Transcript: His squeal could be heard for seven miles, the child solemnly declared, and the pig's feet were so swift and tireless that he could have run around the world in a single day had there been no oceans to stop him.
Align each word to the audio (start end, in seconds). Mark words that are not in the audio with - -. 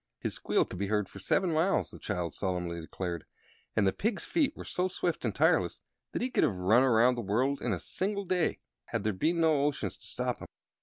His 0.17 0.33
squeal 0.33 0.65
could 0.65 0.79
be 0.79 0.87
heard 0.87 1.07
for 1.07 1.19
seven 1.19 1.53
miles, 1.53 1.91
the 1.91 1.99
child 1.99 2.33
solemnly 2.33 2.81
declared, 2.81 3.23
and 3.75 3.85
the 3.85 3.93
pig's 3.93 4.25
feet 4.25 4.57
were 4.57 4.65
so 4.65 4.87
swift 4.87 5.23
and 5.23 5.35
tireless 5.35 5.83
that 6.13 6.23
he 6.23 6.31
could 6.31 6.43
have 6.43 6.57
run 6.57 6.81
around 6.81 7.13
the 7.13 7.21
world 7.21 7.61
in 7.61 7.71
a 7.71 7.77
single 7.79 8.25
day 8.25 8.57
had 8.85 9.03
there 9.03 9.13
been 9.13 9.39
no 9.39 9.63
oceans 9.67 9.95
to 9.97 10.07
stop 10.07 10.39
him. 10.39 10.47